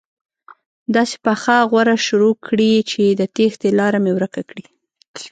[0.95, 4.65] داسې پخه غوره شروع کړي چې د تېښتې لاره مې ورکه کړي.